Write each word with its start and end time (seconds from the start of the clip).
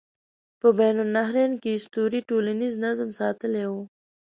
په 0.61 0.67
بین 0.77 0.95
النهرین 1.03 1.51
کې 1.61 1.69
اسطورې 1.73 2.19
ټولنیز 2.29 2.73
نظم 2.85 3.09
ساتلی 3.19 3.65
و. 3.71 3.73